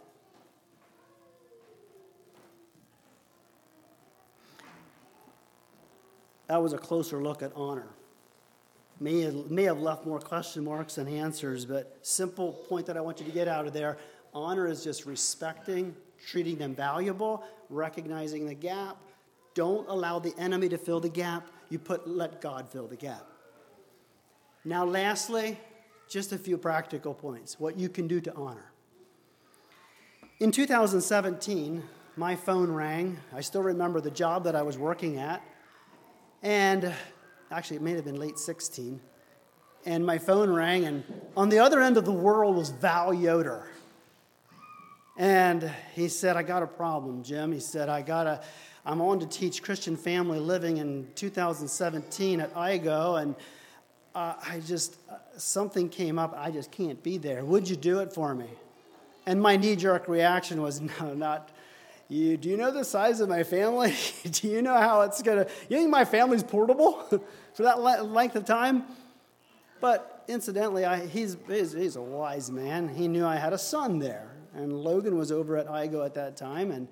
[6.49, 7.89] That was a closer look at honor.
[9.01, 13.01] May have, may have left more question marks than answers, but simple point that I
[13.01, 13.99] want you to get out of there
[14.33, 18.97] honor is just respecting, treating them valuable, recognizing the gap.
[19.55, 21.49] Don't allow the enemy to fill the gap.
[21.69, 23.27] You put let God fill the gap.
[24.65, 25.59] Now, lastly,
[26.09, 28.73] just a few practical points what you can do to honor.
[30.39, 31.83] In 2017,
[32.17, 33.19] my phone rang.
[33.35, 35.43] I still remember the job that I was working at.
[36.43, 36.93] And
[37.51, 39.01] actually, it may have been late 16.
[39.85, 41.05] And my phone rang, and
[41.37, 43.69] on the other end of the world was Val Yoder.
[45.17, 47.53] And he said, I got a problem, Jim.
[47.53, 48.43] He said, I got a,
[48.87, 53.35] I'm on to teach Christian family living in 2017 at IGO, and
[54.15, 56.33] uh, I just, uh, something came up.
[56.39, 57.45] I just can't be there.
[57.45, 58.47] Would you do it for me?
[59.27, 61.51] And my knee jerk reaction was, no, not,
[62.09, 63.93] you, do you know the size of my family?
[64.31, 67.03] do you know how it's going to, you think my family's portable
[67.55, 68.85] for that length of time?
[69.81, 72.89] But incidentally, I, he's, he's, he's, a wise man.
[72.89, 74.31] He knew I had a son there.
[74.55, 76.71] And Logan was over at IGO at that time.
[76.71, 76.87] And,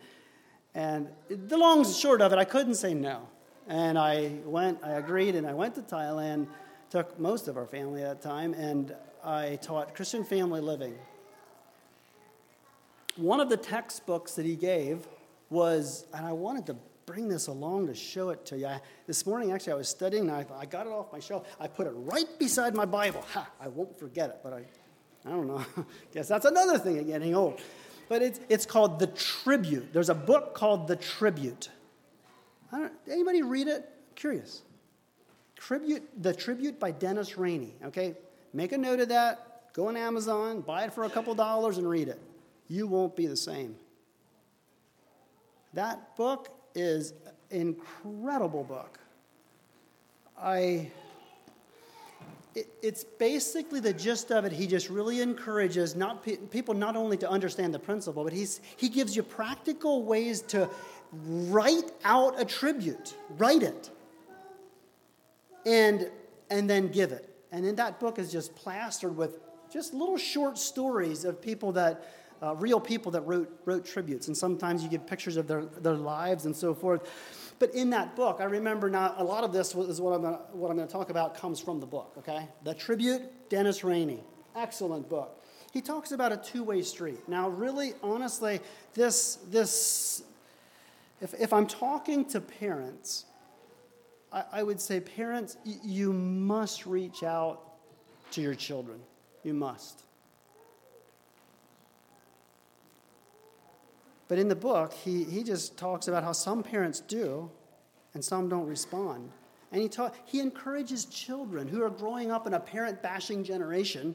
[0.74, 3.28] and the long and short of it, I couldn't say no.
[3.66, 6.48] And I went, I agreed, and I went to Thailand,
[6.90, 10.94] took most of our family at that time, and I taught Christian family living
[13.16, 15.06] one of the textbooks that he gave
[15.50, 18.66] was, and I wanted to bring this along to show it to you.
[18.66, 21.46] I, this morning, actually, I was studying, and I, I got it off my shelf.
[21.60, 23.24] I put it right beside my Bible.
[23.32, 24.64] Ha, I won't forget it, but I,
[25.26, 25.64] I don't know.
[26.12, 27.60] Guess that's another thing of getting old.
[28.08, 29.92] But it's, it's called The Tribute.
[29.92, 31.70] There's a book called The Tribute.
[33.10, 33.88] anybody read it?
[34.14, 34.62] Curious.
[35.56, 37.74] Tribute, The Tribute by Dennis Rainey.
[37.84, 38.14] Okay,
[38.52, 39.72] make a note of that.
[39.72, 42.20] Go on Amazon, buy it for a couple dollars, and read it
[42.68, 43.76] you won't be the same.
[45.74, 47.12] That book is
[47.50, 48.98] an incredible book.
[50.38, 50.90] I
[52.54, 54.52] it, it's basically the gist of it.
[54.52, 58.60] He just really encourages not pe- people not only to understand the principle, but he's,
[58.76, 60.68] he gives you practical ways to
[61.12, 63.90] write out a tribute, write it,
[65.66, 66.10] and
[66.50, 67.28] and then give it.
[67.52, 69.38] And in that book is just plastered with
[69.72, 72.08] just little short stories of people that
[72.42, 74.28] uh, real people that wrote, wrote tributes.
[74.28, 77.10] And sometimes you get pictures of their, their lives and so forth.
[77.58, 80.40] But in that book, I remember now, a lot of this is what I'm gonna,
[80.52, 82.48] what I'm going to talk about comes from the book, okay?
[82.64, 84.20] The Tribute, Dennis Rainey.
[84.56, 85.42] Excellent book.
[85.72, 87.28] He talks about a two way street.
[87.28, 88.60] Now, really, honestly,
[88.94, 90.22] this, this
[91.20, 93.24] if, if I'm talking to parents,
[94.32, 97.60] I, I would say, parents, y- you must reach out
[98.32, 99.00] to your children.
[99.42, 100.02] You must.
[104.34, 107.48] But in the book, he, he just talks about how some parents do
[108.14, 109.30] and some don't respond.
[109.70, 114.12] And he, talk, he encourages children who are growing up in a parent bashing generation,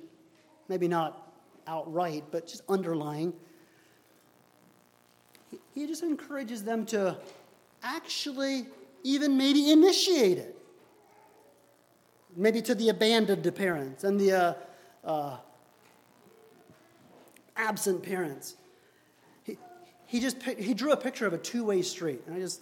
[0.68, 1.32] maybe not
[1.68, 3.32] outright, but just underlying.
[5.50, 7.18] He, he just encourages them to
[7.82, 8.66] actually
[9.04, 10.58] even maybe initiate it.
[12.36, 14.54] Maybe to the abandoned parents and the uh,
[15.06, 15.38] uh,
[17.56, 18.58] absent parents
[20.10, 22.24] he just he drew a picture of a two-way street.
[22.26, 22.62] And i just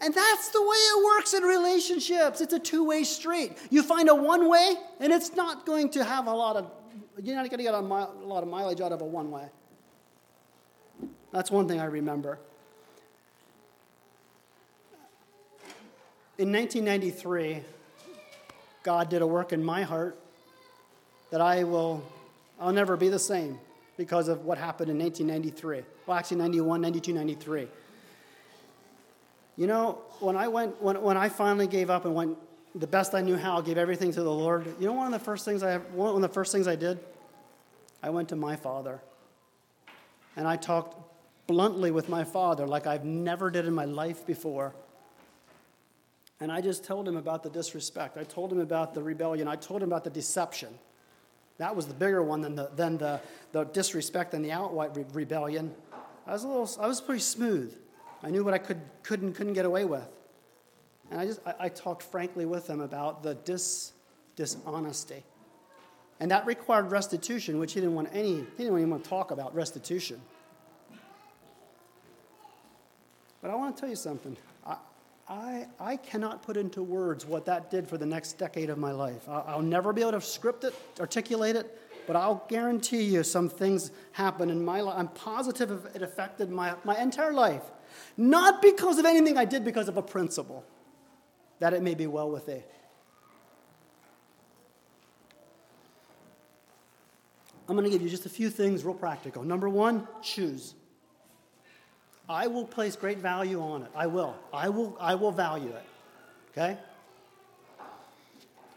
[0.00, 2.40] and that's the way it works in relationships.
[2.40, 3.56] It's a two-way street.
[3.70, 6.68] You find a one-way and it's not going to have a lot of
[7.22, 9.46] you're not going to get a, mile, a lot of mileage out of a one-way.
[11.32, 12.40] That's one thing i remember.
[16.36, 17.62] In 1993
[18.82, 20.18] god did a work in my heart
[21.30, 22.02] that i will
[22.60, 23.58] i'll never be the same
[23.98, 27.68] because of what happened in 1993 well, actually 91, 92, 93.
[29.58, 32.38] You know, when I went, when, when I finally gave up and went
[32.74, 35.18] the best I knew how, gave everything to the Lord, you know one of the
[35.18, 36.98] first things I, one of the first things I did?
[38.02, 39.00] I went to my father.
[40.36, 40.96] And I talked
[41.46, 44.74] bluntly with my father like I've never did in my life before.
[46.40, 48.16] And I just told him about the disrespect.
[48.16, 49.48] I told him about the rebellion.
[49.48, 50.78] I told him about the deception.
[51.58, 53.20] That was the bigger one than the, than the,
[53.52, 55.74] the disrespect and the outright re- rebellion.
[56.26, 57.76] I was a little, I was pretty smooth.
[58.22, 60.08] I knew what I could, couldn't, couldn't get away with.
[61.10, 63.92] And I just, I, I talked frankly with them about the dis,
[64.36, 65.24] dishonesty.
[66.20, 69.30] And that required restitution, which he didn't want any, he didn't even want to talk
[69.30, 70.20] about restitution.
[73.40, 74.36] But I want to tell you something.
[75.28, 78.92] I, I, cannot put into words what that did for the next decade of my
[78.92, 79.28] life.
[79.28, 83.50] I'll, I'll never be able to script it, articulate it, but I'll guarantee you some
[83.50, 84.94] things happened in my life.
[84.96, 87.62] I'm positive it affected my, my entire life.
[88.16, 90.64] Not because of anything I did, because of a principle
[91.58, 92.62] that it may be well with thee.
[97.68, 99.42] I'm going to give you just a few things real practical.
[99.42, 100.74] Number one, choose.
[102.28, 103.90] I will place great value on it.
[103.94, 104.36] I will.
[104.52, 105.84] I will, I will value it.
[106.52, 106.76] Okay?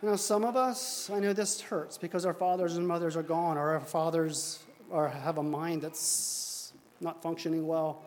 [0.01, 3.23] You know, some of us, I know this hurts because our fathers and mothers are
[3.23, 4.59] gone, or our fathers
[4.91, 8.01] are, have a mind that's not functioning well.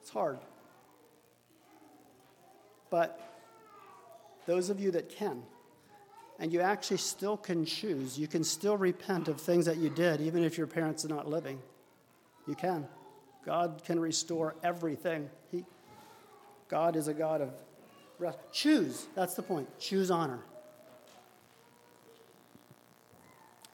[0.00, 0.38] It's hard.
[2.90, 3.20] But
[4.46, 5.42] those of you that can,
[6.38, 10.20] and you actually still can choose, you can still repent of things that you did,
[10.20, 11.60] even if your parents are not living.
[12.48, 12.88] You can.
[13.44, 15.28] God can restore everything.
[15.50, 15.64] He,
[16.68, 17.50] God is a God of
[18.18, 18.38] rest.
[18.52, 19.06] Choose.
[19.14, 19.68] That's the point.
[19.78, 20.40] Choose honor.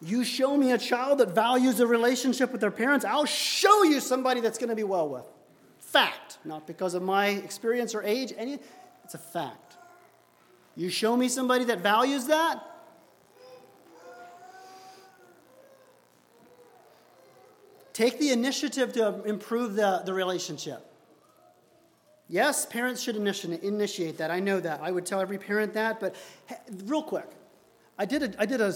[0.00, 4.00] You show me a child that values a relationship with their parents, I'll show you
[4.00, 5.24] somebody that's going to be well with.
[5.80, 6.38] Fact.
[6.44, 8.58] Not because of my experience or age, any,
[9.04, 9.76] it's a fact.
[10.76, 12.62] You show me somebody that values that,
[17.98, 20.88] Take the initiative to improve the, the relationship.
[22.28, 24.30] Yes, parents should initiate that.
[24.30, 24.80] I know that.
[24.80, 25.98] I would tell every parent that.
[25.98, 26.14] But
[26.84, 27.26] real quick,
[27.98, 28.72] I did a, I did a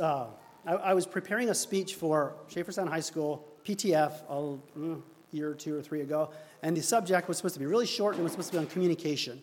[0.00, 0.26] uh,
[0.64, 5.02] I, I, was preparing a speech for Schaefferstown High School, PTF, a mm,
[5.32, 6.30] year or two or three ago.
[6.62, 8.58] And the subject was supposed to be really short and it was supposed to be
[8.58, 9.42] on communication.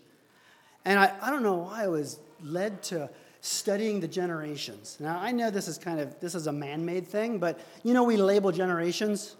[0.85, 3.11] And I, I don't know why I was led to
[3.41, 4.97] studying the generations.
[4.99, 8.03] Now, I know this is kind of this is a man-made thing, but you know
[8.03, 9.35] we label generations.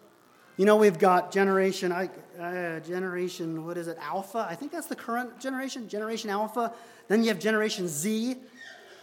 [0.58, 4.46] You know we've got generation I, uh, generation what is it alpha?
[4.50, 6.74] I think that's the current generation, generation alpha.
[7.08, 8.36] Then you have generation Z,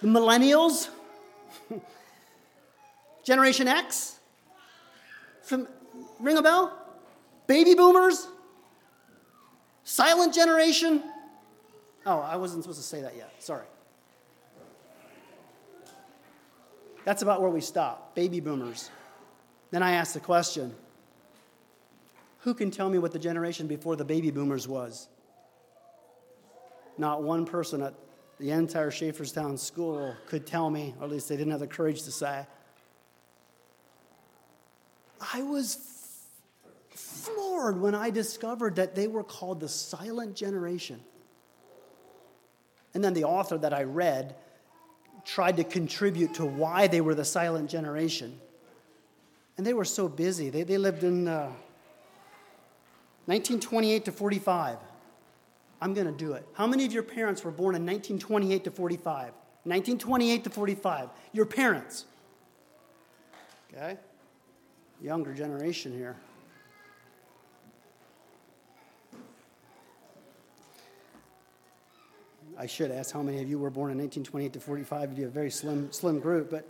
[0.03, 0.89] the millennials,
[3.25, 4.19] generation X.
[5.43, 5.69] From
[6.19, 6.77] ring a bell?
[7.47, 8.27] Baby boomers?
[9.85, 11.03] Silent generation?
[12.05, 13.33] Oh, I wasn't supposed to say that yet.
[13.39, 13.65] Sorry.
[17.07, 18.91] That's about where we stop baby boomers.
[19.71, 20.75] Then I ask the question
[22.41, 25.09] who can tell me what the generation before the baby boomers was?
[26.99, 27.95] Not one person at
[28.41, 32.03] the entire Schaefferstown school could tell me, or at least they didn't have the courage
[32.03, 32.45] to say.
[35.33, 35.79] I was
[36.91, 41.01] floored when I discovered that they were called the silent generation.
[42.95, 44.35] And then the author that I read
[45.27, 48.41] tried to contribute to why they were the silent generation.
[49.59, 50.51] And they were so busy.
[50.51, 51.51] They, they lived in uh,
[53.27, 54.79] 1928 to 45.
[55.81, 56.47] I'm going to do it.
[56.55, 59.33] How many of your parents were born in 1928 to 45?
[59.65, 61.09] 1928 to 45.
[61.33, 62.05] Your parents.
[63.75, 63.99] Okay?
[65.03, 66.17] Younger generation here.
[72.59, 75.03] I should ask how many of you were born in 1928 to 45.
[75.03, 76.67] It'd be a very slim, slim group, but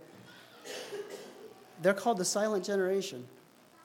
[1.81, 3.25] they're called the silent generation.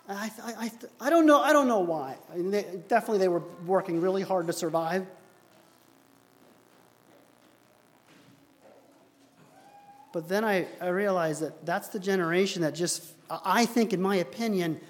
[0.08, 1.40] I, I, I, I don't know.
[1.40, 2.16] I don't know why.
[2.32, 5.06] I mean, they, definitely, they were working really hard to survive.
[10.12, 14.16] But then I, I realized that that's the generation that just, I think, in my
[14.16, 14.80] opinion,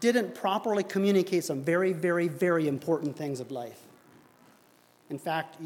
[0.00, 3.85] didn't properly communicate some very, very, very important things of life.
[5.08, 5.56] In fact,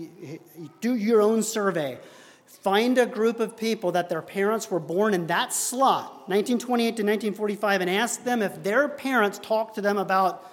[0.81, 1.99] do your own survey.
[2.47, 7.03] Find a group of people that their parents were born in that slot, 1928 to
[7.03, 10.51] 1945, and ask them if their parents talked to them about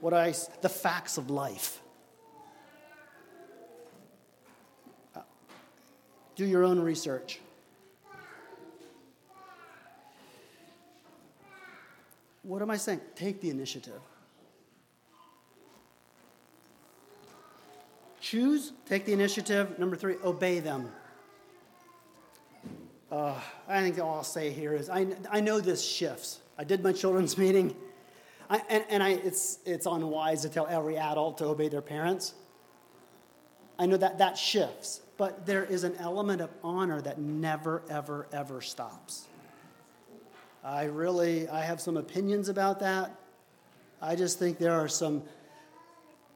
[0.00, 0.32] what I,
[0.62, 1.80] the facts of life.
[5.14, 5.20] Uh,
[6.36, 7.40] do your own research.
[12.42, 13.00] What am I saying?
[13.14, 14.00] Take the initiative.
[18.30, 19.78] Choose, take the initiative.
[19.78, 20.92] Number three, obey them.
[23.10, 23.34] Uh,
[23.66, 26.40] I think all I'll say here is I, I know this shifts.
[26.58, 27.74] I did my children's meeting,
[28.50, 32.34] I, and, and I, it's, it's unwise to tell every adult to obey their parents.
[33.78, 38.26] I know that that shifts, but there is an element of honor that never, ever,
[38.30, 39.26] ever stops.
[40.62, 43.10] I really, I have some opinions about that.
[44.02, 45.22] I just think there are some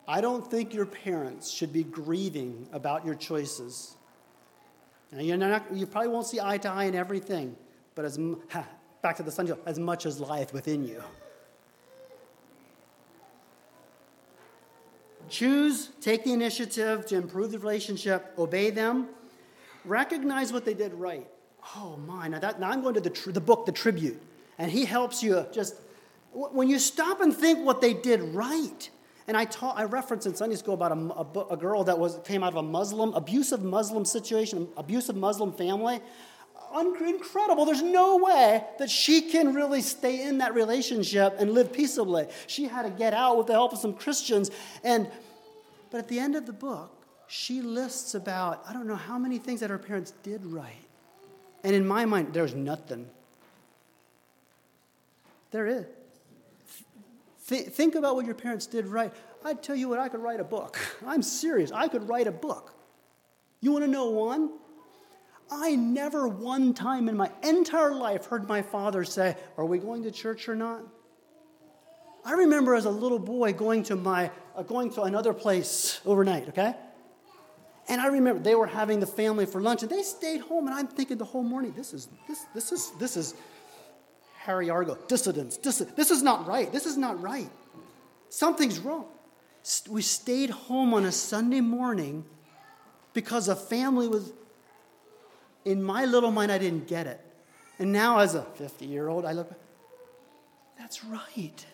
[0.07, 3.97] I don't think your parents should be grieving about your choices.
[5.13, 7.55] Now, you're not, you probably won't see eye to eye in everything,
[7.95, 8.19] but as,
[9.03, 11.03] back to the sun, as much as lieth within you.
[15.29, 19.09] Choose, take the initiative to improve the relationship, obey them,
[19.85, 21.27] recognize what they did right.
[21.77, 24.21] Oh my, now, that, now I'm going to the, tr- the book, The Tribute,
[24.59, 25.77] and he helps you just,
[26.33, 28.91] when you stop and think what they did right.
[29.29, 32.19] And I, taught, I referenced in Sunday school about a, a, a girl that was,
[32.25, 36.01] came out of a Muslim, abusive Muslim situation, abusive Muslim family
[36.75, 37.65] incredible.
[37.65, 42.27] There's no way that she can really stay in that relationship and live peaceably.
[42.47, 44.51] She had to get out with the help of some Christians.
[44.83, 45.11] And
[45.91, 46.91] but at the end of the book,
[47.29, 50.73] she lists about I don't know how many things that her parents did right.
[51.65, 53.09] And in my mind, there's nothing.
[55.51, 55.87] There is.
[57.53, 59.13] Th- think about what your parents did right.
[59.45, 60.79] I'd tell you what, I could write a book.
[61.07, 61.71] I'm serious.
[61.71, 62.75] I could write a book.
[63.61, 64.53] You want to know one?
[65.51, 70.03] I never one time in my entire life heard my father say, Are we going
[70.05, 70.81] to church or not?
[72.25, 76.49] I remember as a little boy going to my uh, going to another place overnight,
[76.49, 76.75] okay?
[77.87, 80.75] And I remember they were having the family for lunch and they stayed home and
[80.75, 83.35] I'm thinking the whole morning, this is this this is this is
[84.45, 85.57] Harry Argo, dissidents.
[85.57, 86.73] Dis- this is not right.
[86.73, 87.49] This is not right.
[88.29, 89.07] Something's wrong.
[89.89, 92.25] We stayed home on a Sunday morning
[93.13, 94.33] because a family was
[95.65, 97.21] in my little mind, I didn't get it.
[97.79, 99.53] And now, as a 50 year old, I look,
[100.77, 101.65] that's right.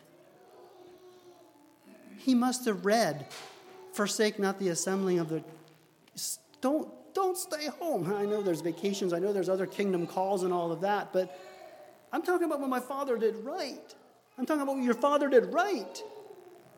[2.18, 3.26] He must have read,
[3.94, 5.42] Forsake not the assembling of the.
[6.60, 8.12] Don't, don't stay home.
[8.12, 11.34] I know there's vacations, I know there's other kingdom calls and all of that, but
[12.12, 13.94] I'm talking about what my father did right.
[14.38, 16.02] I'm talking about what your father did right.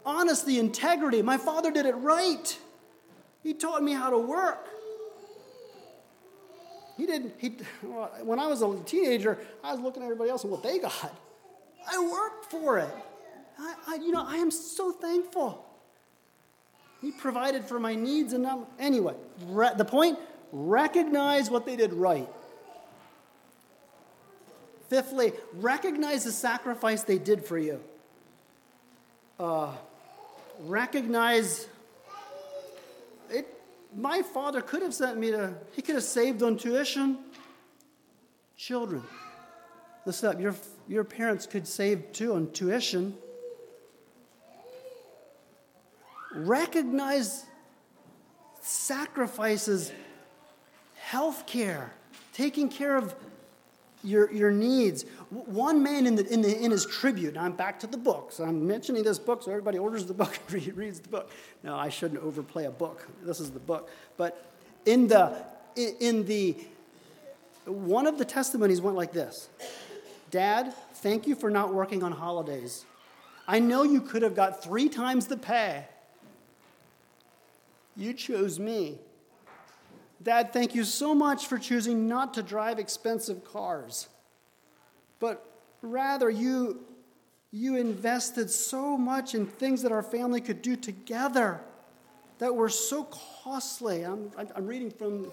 [0.04, 1.22] Honesty, integrity.
[1.22, 2.58] My father did it right.
[3.42, 4.66] He taught me how to work.
[6.96, 7.48] He didn't, he,
[8.22, 11.14] when I was a teenager, I was looking at everybody else and what they got.
[11.90, 12.94] I worked for it.
[13.58, 15.66] I, I, you know, I am so thankful.
[17.00, 19.14] He provided for my needs and not, anyway,
[19.46, 20.18] re, the point,
[20.52, 22.28] recognize what they did right.
[24.90, 27.80] Fifthly, recognize the sacrifice they did for you.
[29.38, 29.72] Uh,
[30.64, 31.68] recognize
[33.30, 33.46] it
[33.96, 37.18] my father could have sent me to, he could have saved on tuition.
[38.56, 39.04] Children,
[40.04, 40.56] listen up, your,
[40.88, 43.16] your parents could save too on tuition.
[46.34, 47.46] Recognize
[48.60, 49.92] sacrifices,
[50.96, 51.92] health care,
[52.32, 53.14] taking care of
[54.02, 55.04] your, your needs.
[55.30, 58.44] One man in, the, in, the, in his tribute, I'm back to the book, so
[58.44, 61.30] I'm mentioning this book so everybody orders the book and reads the book.
[61.62, 63.06] No, I shouldn't overplay a book.
[63.22, 63.90] This is the book.
[64.16, 64.44] But
[64.86, 65.36] in the,
[65.76, 66.56] in the,
[67.66, 69.48] one of the testimonies went like this
[70.30, 72.84] Dad, thank you for not working on holidays.
[73.48, 75.86] I know you could have got three times the pay.
[77.96, 78.98] You chose me.
[80.22, 84.08] Dad, thank you so much for choosing not to drive expensive cars,
[85.18, 85.46] but
[85.80, 86.80] rather you,
[87.50, 91.60] you invested so much in things that our family could do together
[92.38, 93.04] that were so
[93.42, 94.04] costly.
[94.04, 95.30] I'm, I'm reading from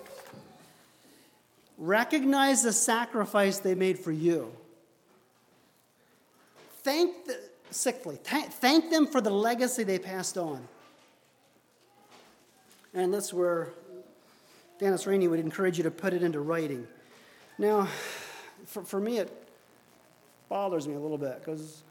[1.78, 4.52] Recognize the sacrifice they made for you.
[6.82, 8.18] Thank the sickly.
[8.24, 10.68] Thank them for the legacy they passed on.
[12.96, 13.70] And that's where
[14.80, 16.88] Dennis Rainey would encourage you to put it into writing.
[17.58, 17.88] Now,
[18.66, 19.32] for, for me, it
[20.50, 21.84] bothers me a little bit because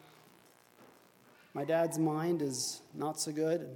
[1.52, 3.68] my dad's mind is not so good.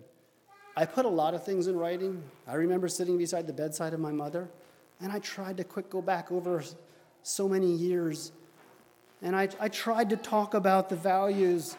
[0.76, 2.22] I put a lot of things in writing.
[2.46, 4.48] I remember sitting beside the bedside of my mother,
[5.00, 6.62] and I tried to quick go back over
[7.22, 8.32] so many years.
[9.22, 11.76] And I, I tried to talk about the values.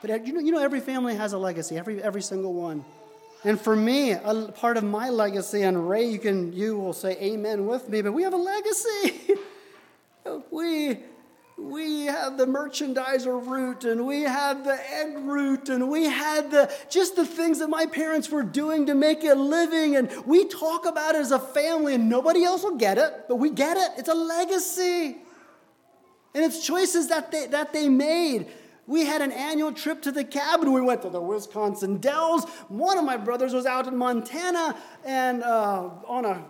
[0.00, 2.84] But uh, you know, you know, every family has a legacy, every, every single one.
[3.44, 7.16] And for me, a part of my legacy, and Ray, you can you will say
[7.20, 9.34] amen with me, but we have a legacy.
[10.50, 10.98] we
[11.58, 16.72] we had the merchandiser route and we had the egg route and we had the
[16.88, 20.86] just the things that my parents were doing to make a living and we talk
[20.86, 23.90] about it as a family and nobody else will get it but we get it.
[23.98, 25.18] It's a legacy.
[26.34, 28.46] And it's choices that they, that they made
[28.88, 30.72] we had an annual trip to the cabin.
[30.72, 32.46] We went to the Wisconsin Dells.
[32.68, 36.42] One of my brothers was out in Montana and uh, on a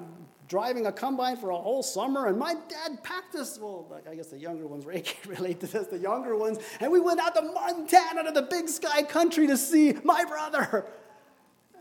[0.46, 2.28] driving a combine for a whole summer.
[2.28, 3.58] And my dad packed us.
[3.60, 5.88] Well, I guess the younger ones, Ray can relate to this.
[5.88, 9.56] The younger ones, and we went out to Montana to the Big Sky Country to
[9.56, 10.86] see my brother.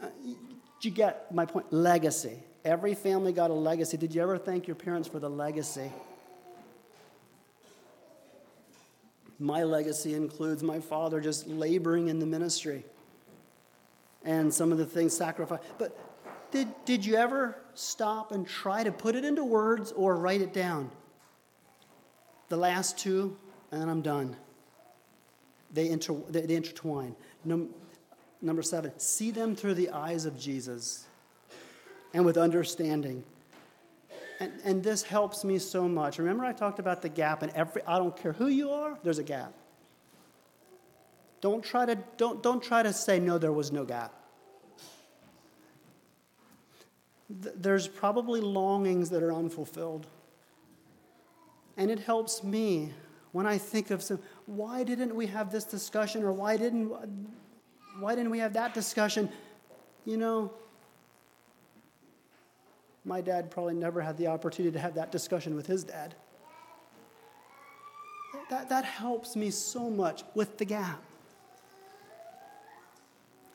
[0.01, 0.07] Uh,
[0.81, 1.71] you get my point?
[1.71, 2.39] Legacy.
[2.65, 3.97] Every family got a legacy.
[3.97, 5.91] Did you ever thank your parents for the legacy?
[9.39, 12.83] My legacy includes my father just laboring in the ministry.
[14.23, 15.63] and some of the things sacrificed.
[15.77, 15.97] But
[16.51, 20.53] did, did you ever stop and try to put it into words or write it
[20.53, 20.91] down?
[22.49, 23.37] The last two,
[23.71, 24.35] and I'm done.
[25.73, 27.15] They, inter, they, they intertwine.
[27.45, 27.69] Num,
[28.41, 31.05] number seven, see them through the eyes of Jesus
[32.13, 33.23] and with understanding.
[34.39, 36.19] And, and this helps me so much.
[36.19, 39.17] Remember, I talked about the gap, and every, I don't care who you are, there's
[39.17, 39.53] a gap.
[41.41, 44.13] Don't try to, don't, don't try to say, no, there was no gap.
[47.29, 50.07] There's probably longings that are unfulfilled.
[51.75, 52.93] And it helps me
[53.33, 56.91] when I think of some, why didn't we have this discussion or why didn't,
[57.99, 59.29] why didn't we have that discussion?
[60.05, 60.53] You know,
[63.07, 66.13] my dad probably never had the opportunity to have that discussion with his dad.
[68.49, 71.01] That, that helps me so much with the gap.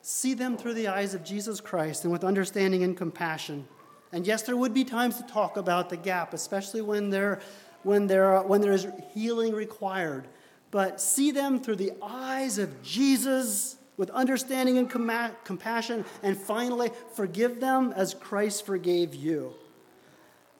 [0.01, 3.67] See them through the eyes of Jesus Christ and with understanding and compassion.
[4.11, 7.39] And yes, there would be times to talk about the gap, especially when there,
[7.83, 10.27] when there, when there is healing required.
[10.71, 16.05] But see them through the eyes of Jesus with understanding and com- compassion.
[16.21, 19.53] And finally, forgive them as Christ forgave you.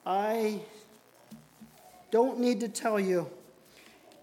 [0.06, 0.62] I
[2.12, 3.30] don't need to tell you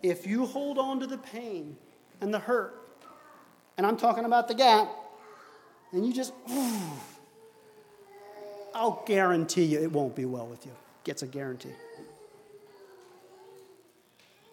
[0.02, 1.76] if you hold on to the pain
[2.20, 2.74] and the hurt,
[3.76, 4.88] and I'm talking about the gap,
[5.92, 6.32] and you just,
[8.74, 10.72] I'll guarantee you it won't be well with you.
[11.04, 11.74] Gets a guarantee.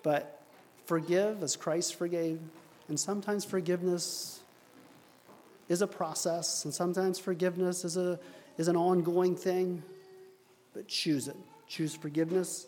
[0.02, 0.42] But
[0.86, 2.40] forgive as Christ forgave.
[2.88, 4.37] And sometimes forgiveness
[5.70, 8.20] is a process, and sometimes forgiveness is, a,
[8.58, 9.84] is an ongoing thing.
[10.74, 11.36] But choose it.
[11.68, 12.68] Choose forgiveness.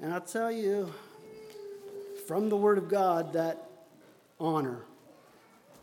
[0.00, 0.92] And I'll tell you
[2.26, 3.68] from the Word of God that
[4.40, 4.80] honor.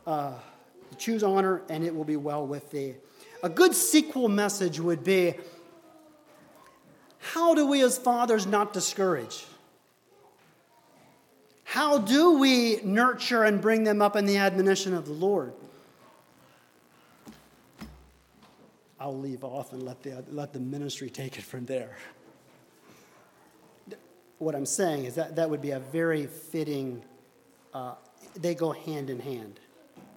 [0.06, 0.34] Uh,
[0.98, 2.96] choose honor, and it will be well with thee.
[3.44, 5.36] A good sequel message would be
[7.20, 9.46] how do we as fathers not discourage?
[11.64, 15.54] How do we nurture and bring them up in the admonition of the Lord?
[19.02, 21.98] I'll leave off and let the, let the ministry take it from there.
[24.38, 27.04] What I'm saying is that that would be a very fitting,
[27.74, 27.96] uh,
[28.36, 29.60] they go hand in hand.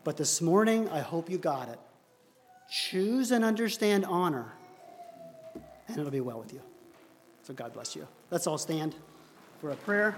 [0.04, 1.78] But this morning, I hope you got it.
[2.70, 4.52] Choose and understand honor,
[5.88, 6.60] and it'll be well with you.
[7.42, 8.06] So God bless you.
[8.30, 8.94] Let's all stand
[9.62, 10.14] for a prayer.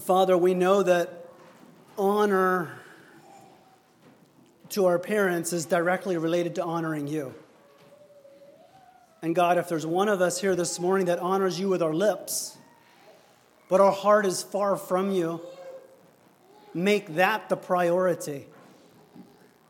[0.00, 1.28] Father, we know that
[1.98, 2.72] honor
[4.70, 7.34] to our parents is directly related to honoring you.
[9.20, 11.92] And God, if there's one of us here this morning that honors you with our
[11.92, 12.56] lips,
[13.68, 15.40] but our heart is far from you,
[16.72, 18.46] make that the priority.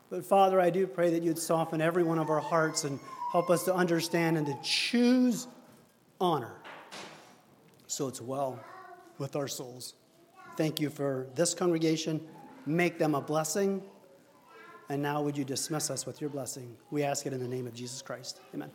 [0.09, 2.97] But Father, I do pray that you'd soften every one of our hearts and
[3.33, 5.47] help us to understand and to choose
[6.21, 6.53] honor
[7.87, 8.57] so it's well
[9.17, 9.95] with our souls.
[10.55, 12.21] Thank you for this congregation.
[12.65, 13.81] Make them a blessing.
[14.89, 16.75] And now, would you dismiss us with your blessing?
[16.91, 18.41] We ask it in the name of Jesus Christ.
[18.53, 18.69] Amen.